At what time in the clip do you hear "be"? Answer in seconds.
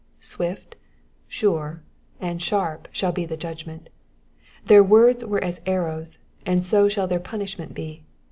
3.11-3.23, 7.75-8.03